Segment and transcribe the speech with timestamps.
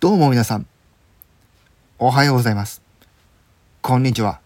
[0.00, 0.66] どうも皆さん、
[2.00, 2.82] おはようございます。
[3.80, 4.40] こんにちは。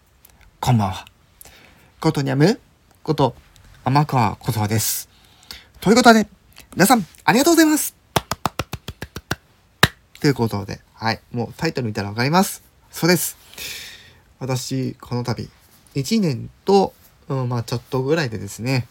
[0.59, 1.05] こんばんは。
[1.99, 2.59] ことにゃむ
[3.01, 3.33] こと、
[3.83, 5.09] 天川ことはです。
[5.81, 6.27] ということで、
[6.75, 7.95] 皆さん、ありがとうございます
[10.19, 11.21] ということで、はい。
[11.31, 12.63] もうタイトル見たらわかります。
[12.91, 13.37] そうです。
[14.39, 15.47] 私、この度、
[15.93, 16.93] 1年と、
[17.29, 18.87] うん、まあちょっとぐらいでですね、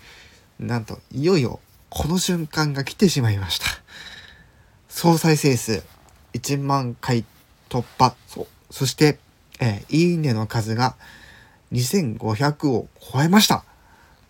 [0.58, 1.60] なんと、いよいよ、
[1.90, 3.66] この瞬間が来てしまいました。
[4.88, 5.82] 総再生数
[6.32, 7.22] 1万回
[7.68, 8.14] 突破。
[8.28, 8.46] そ。
[8.70, 9.18] そして、
[9.60, 10.96] えーいいねの数が
[11.72, 13.62] 2500を超えました。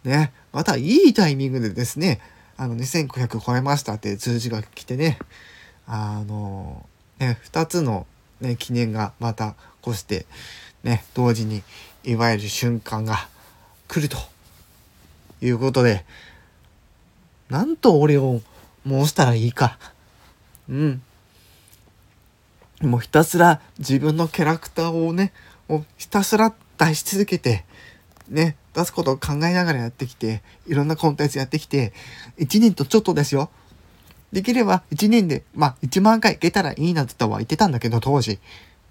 [0.03, 0.33] ね。
[0.53, 2.21] またいいタイミングでですね、
[2.57, 5.19] あの、2500超えましたっていう通知が来てね、
[5.87, 6.87] あの
[7.19, 8.07] ね、2つの、
[8.41, 10.27] ね、記念がまたこうして、
[10.83, 11.63] ね、同時に
[12.05, 13.29] 祝える瞬間が
[13.89, 14.17] 来ると
[15.41, 16.05] いうことで、
[17.51, 18.41] なんと俺を
[18.87, 19.79] 申したらいいか。
[20.69, 21.03] うん。
[22.83, 25.33] もうひたすら自分のキャラクターをね、
[25.69, 27.65] もうひたすら出し続けて、
[28.29, 31.93] ね、出すことを考えながらやってきて、いろんなコンテンツやってきて、
[32.39, 33.51] 1年とちょっとですよ。
[34.33, 38.39] できれば1年で、まあ1万回いけたらいいなってとは言ってたんだけど、当時。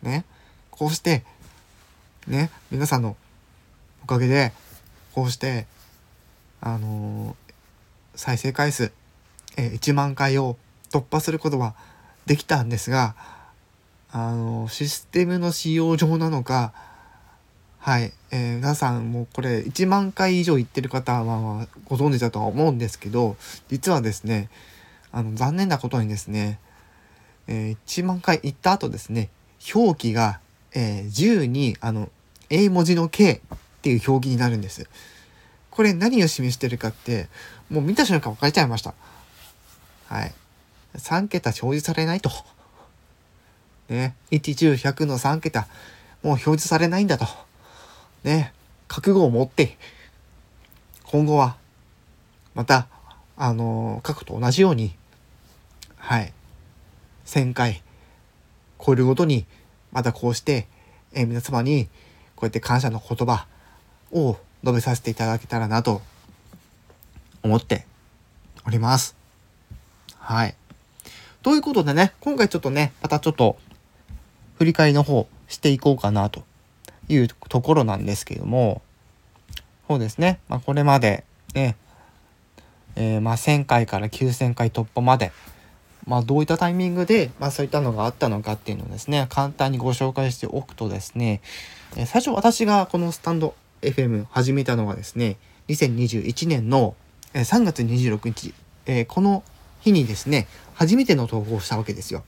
[0.01, 0.25] ね。
[0.71, 1.23] こうして、
[2.27, 3.15] ね、皆さんの
[4.03, 4.53] おかげで、
[5.13, 5.67] こうして、
[6.61, 7.43] あのー
[8.15, 8.91] 再生回数、
[9.57, 10.55] えー1万回を
[10.91, 11.73] 突破することは
[12.27, 13.15] できたんですが、
[14.11, 16.71] あのシステムの使用上なのか
[17.85, 23.35] はい、えー皆さんもこれ1万回以上言ってる方はご存知だとは思うんですけど
[23.67, 24.49] 実はですね
[25.11, 26.59] あの残念なことにですね、
[27.47, 29.31] えー1万回言った後ですね
[29.75, 30.39] 表記が、
[30.73, 32.09] えー10にあの
[32.49, 34.87] 英文字の K っていう表記になるんです。
[35.69, 37.27] これ何を示してるかって
[37.69, 38.93] もう見た瞬間分かれちゃいました。
[40.07, 40.33] はい。
[40.95, 42.31] 3桁表示されないと。
[43.89, 44.15] ね。
[44.31, 45.67] 1、10、100の3桁、
[46.21, 47.27] もう表示されないんだと。
[48.23, 48.53] ね。
[48.87, 49.77] 覚悟を持って、
[51.05, 51.57] 今後は、
[52.53, 52.87] また、
[53.35, 54.95] あのー過去と同じように、
[55.97, 56.33] はい。
[57.25, 57.81] 1000回
[58.83, 59.45] 超えるごとに、
[59.91, 60.67] またこうして、
[61.13, 61.85] えー皆様に、
[62.35, 63.47] こうやって感謝の言葉
[64.11, 66.01] を述べさせていただけたらなと
[67.41, 67.85] 思って
[68.65, 69.15] おります。
[70.17, 70.55] はい。
[71.41, 73.57] ということでね、今回ちょっとね、またちょっと
[74.57, 76.43] 振り返りの方していこうかなと
[77.09, 78.81] いうところなんですけども、
[79.87, 81.75] そうですね、まあ、これまでね、
[82.95, 85.31] えーま1000回から9000回突破まで、
[86.05, 91.41] まあ、どういったタイミングで、まあ、そういったのがあったのかっていうのをですね、簡単にご紹介しておくとですね、
[91.95, 95.37] え最初私がこのスタンド FM 始めたのがですね、
[95.67, 96.95] 2021年の
[97.33, 98.53] 3月26日、
[98.85, 99.43] えーこの
[99.81, 102.23] 日にですね、初めての投稿をしたわけですよ。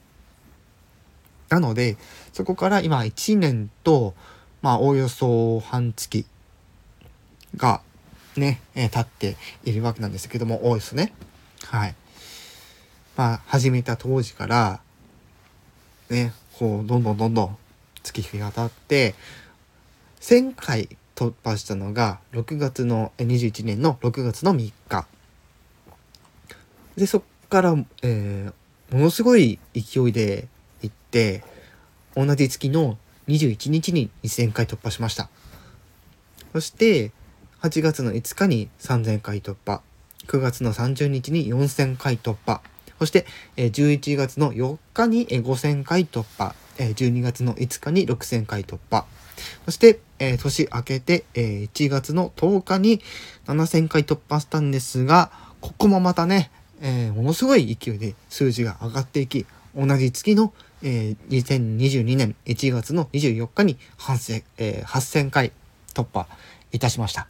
[1.49, 1.95] なので、
[2.33, 4.13] そこから今1年と、
[4.65, 6.25] まあ、おおよそ半月
[7.55, 7.81] が
[8.35, 11.13] ね、えー経っているわけなんですけども、おおよそね。
[11.65, 11.93] はい。
[13.15, 14.79] まあ、始めた当時から、
[16.09, 17.57] ね、こう、どんどんどんどん
[18.01, 19.13] 月日が経って、
[20.21, 25.07] 1000回突破したのが6月の21年の6月の3日
[26.95, 27.21] でそっ
[27.51, 28.53] から、えー
[28.91, 30.47] ものすごい勢いで
[30.81, 31.43] 行って
[32.15, 35.29] 同じ月の21日に2000回突破しました。
[36.53, 37.11] そして
[37.61, 39.81] 8月の5日に3000回突破。
[40.27, 42.61] 9月の30日に4000回突破。
[42.99, 43.25] そして、
[43.57, 46.55] 11月の4日に5000回突破。
[46.77, 49.05] 12月の5日に6000回突破。
[49.65, 53.01] そして、えー年明けて、えー1月の10日に
[53.47, 55.31] 7000回突破したんですが、
[55.61, 56.51] ここもまたね、
[56.81, 59.45] えーものすごい勢いで数字が上がっていき、
[59.75, 60.53] 同じ月の、
[60.87, 65.51] えー2022年1月の24日に8000、えー8000回
[65.95, 66.27] 突破
[66.71, 67.27] いたしました。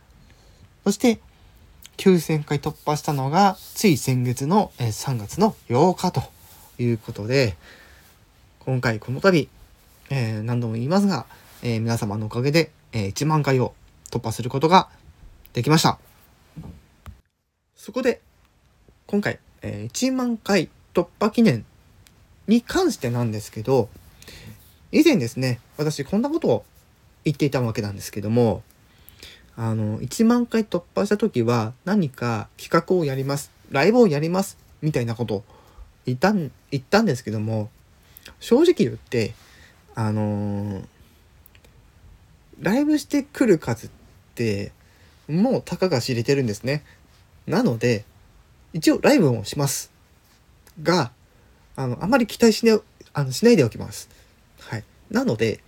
[0.84, 1.20] そして、
[1.96, 6.24] 9000回突破したのが、つい先月の、えー3月の8日と
[6.78, 7.56] いうことで、
[8.60, 9.48] 今回この度、
[10.10, 11.26] えー何度も言いますが、
[11.64, 13.74] えー皆様のおかげで、えー1万回を
[14.12, 14.90] 突破することが
[15.54, 15.98] できました。
[17.78, 18.20] そこで、
[19.08, 21.66] 今回、えー1万回突破記念
[22.48, 23.90] に関してなんですけど、
[24.92, 26.66] 以前ですね、私こんなことを
[27.24, 28.64] 言っていたわけなんですけども、
[29.58, 35.44] あの、1万回突破した時は何か企画をやります、ライブをやりますみたいなこと
[36.06, 37.70] 言ったん言ったんですけども
[38.40, 39.34] 正直言って
[39.96, 40.86] あのー
[42.62, 43.90] ライブしてくる数っ
[44.34, 44.72] て
[45.28, 46.84] もうたかが知れてるんですね。
[47.48, 48.06] なので
[48.74, 49.92] 一応ライブもします
[50.82, 51.12] が
[51.76, 52.78] あのあまり期待し,、ね、
[53.14, 54.10] あのしないでおきます。
[54.60, 55.62] はい、なので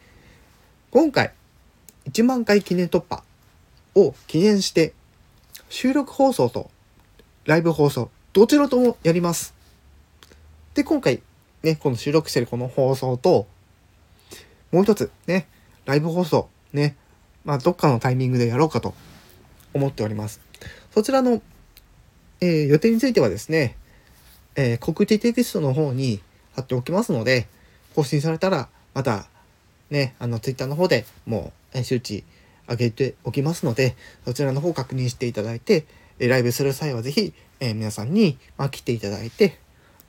[0.92, 1.33] 今回
[2.09, 3.24] 1万回記念突破
[3.95, 4.94] を記念して
[5.69, 6.69] 収録放送と
[7.45, 9.54] ライブ放送どちらともやります。
[10.74, 11.21] で今回
[11.63, 13.48] ねこの収録してるこの放送と
[14.71, 15.48] もう一つね
[15.86, 16.95] ライブ放送ね、
[17.45, 18.94] まあ、どっかのタイミングでやろうかと
[19.74, 20.42] 思っております。
[20.94, 21.42] そちらの、
[22.42, 23.77] えー、予定についてはですね、
[24.57, 26.19] えー、告知テキストの方に
[26.56, 27.48] 貼っておきますので、
[27.95, 29.27] 更新されたら、また、
[29.92, 32.24] ね、あの、ツイッターの方でもう、周知
[32.68, 33.95] 上げておきますので、
[34.25, 35.86] そちらの方確認していただいて、
[36.19, 39.59] えライブする際はぜひ、えー、皆さんに、まあ、来ていただいて、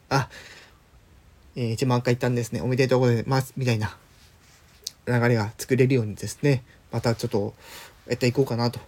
[0.09, 0.31] あ、
[1.55, 3.99] えー、1万回行ったんですね、おめでとうございます、みたいな
[5.07, 7.53] 流れが作れるようにですね、またちょっと
[8.09, 8.81] やっていこうかなと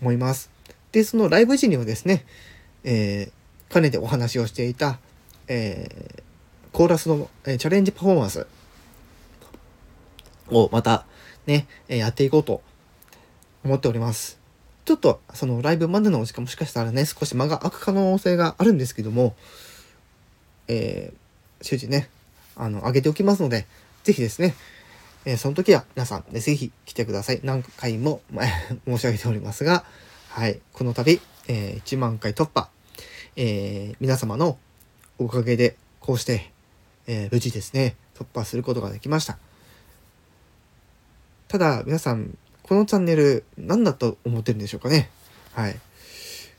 [0.00, 0.50] 思います。
[0.92, 2.24] で、そのライブ時にはですね、
[2.84, 3.41] えー、
[3.72, 4.98] かねてお話をしていた、
[5.48, 6.22] えー、
[6.72, 8.46] コーラスの、えー、チャレンジパフォーマンス
[10.50, 11.06] をまた
[11.46, 12.62] ね、えやっていこうと
[13.64, 14.38] 思っております。
[14.84, 19.34] ちょっとそのライブまでのお時間もしかしたらね、少し間が空く可能性があるんですけども、
[20.68, 22.08] えー、終始ね、
[22.56, 23.66] あの、上げておきますので、
[24.04, 24.54] ぜひですね、
[25.24, 27.40] えー、その時は皆さん、ね、ぜひ来てください。
[27.42, 28.20] 何回も
[28.86, 29.84] 申し上げておりますが、
[30.28, 32.68] はい、この度、えー、1万回突破、
[33.36, 34.58] えー、皆様の
[35.18, 36.50] おかげで、こうして、
[37.06, 39.38] え無事ですね、突破することができました。
[41.48, 45.10] ただ、皆さん、このチャンネル、何だと思ってるんでしょうかね。
[45.52, 45.78] はい。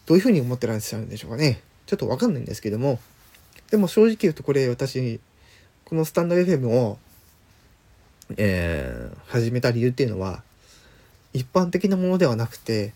[0.05, 1.61] どういうふうに思ってらっしゃるんでしょうかね。
[1.85, 2.99] ちょっとわかんないんですけども、
[3.71, 5.19] でも正直言うとこれ私、
[5.85, 6.97] このスタンド FM を
[8.37, 10.43] えー、始めた理由っていうのは
[11.33, 12.93] 一般的なものではなくて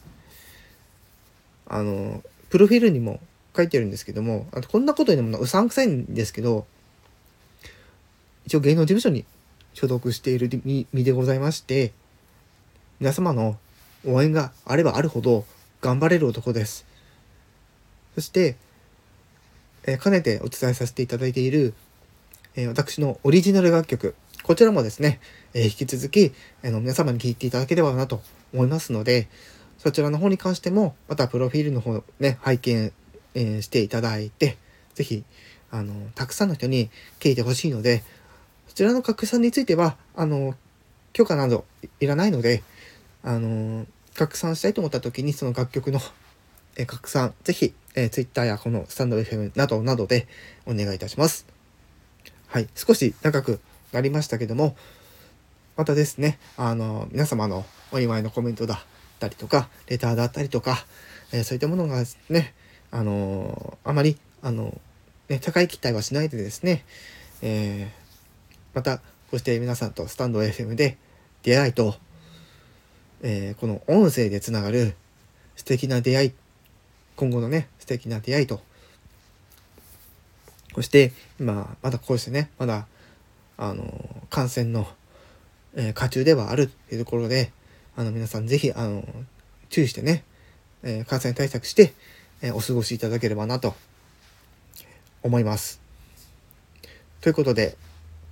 [1.68, 3.20] あのプロフィールにも
[3.58, 6.68] 書いてるんですけどもあとこんなこと言うのもうさんくさいんですけど
[8.46, 9.26] 一応芸能事務所に
[9.74, 11.92] 所属している身でございまして
[13.00, 13.58] 皆様の
[14.06, 15.46] 応援があればあるほど
[15.82, 16.86] 頑張れる男です。
[18.16, 18.56] そして、
[19.84, 21.76] えー、かねてお伝えさせていただいている、
[22.56, 24.16] えー、私のオリジナル楽曲
[24.48, 25.20] こちらもですね、
[25.54, 26.32] えー、引き続き、
[26.64, 28.22] あの皆様に聞いていただければなと
[28.54, 29.28] 思いますので、
[29.78, 32.94] そちらの方に関しても、またプロフィールの方ね、拝見、
[33.38, 34.58] えー、していただいて、
[34.96, 35.24] 是非
[35.70, 36.90] あの、たくさんの人に
[37.20, 38.04] 聞いてほしいので、
[38.68, 40.56] そちらの拡散については、あの、
[41.14, 41.66] 許可など
[42.00, 42.64] いらないので、
[43.24, 43.86] あの、
[44.16, 46.00] 拡散したいと思った時に、その楽曲の、
[46.78, 50.28] え拡散、ぜひ、えー、Twitter やこのスタンド FM などなどで
[50.66, 51.46] お願いいたします。
[52.48, 53.60] はい、少し長く
[53.92, 54.76] なりましたけども、
[55.76, 58.80] またですね、あの、皆様のお祝いのコメントだっ
[59.20, 60.86] たりとか、レターだったりとか、
[61.32, 62.54] えー、そういったものがね、
[62.92, 64.80] あのあまり、あの
[65.30, 66.86] ね、高い期待はしないでですね、
[67.42, 69.04] えー、また、こ
[69.34, 70.98] うして皆さんとスタンド FM で
[71.44, 71.96] 出会いと、
[73.22, 74.96] えー、この音声でつながる
[75.56, 76.34] 素敵な出会い、
[77.16, 78.62] 今後のね、素敵な出会いと、
[80.76, 82.88] そして、今、まだこうしてね、まだ
[83.58, 84.88] あの感染の、
[85.76, 87.52] えー、渦中ではあるというところで
[87.96, 89.04] あの皆さん是非あの
[89.70, 90.24] 注意してね、
[90.84, 91.94] えー、感染対策して、
[92.42, 93.76] え、お過ごしいただければなと
[95.24, 95.82] 思います。
[97.22, 97.78] ということで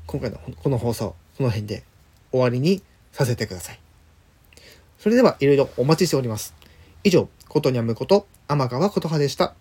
[0.05, 1.83] 今回のこの放送この辺で
[2.31, 2.81] 終わりに
[3.11, 3.79] させてください。
[4.99, 6.53] それではいろいろお待ちしております。
[7.03, 9.55] 以上、ことにゃむこと天川琴葉でした。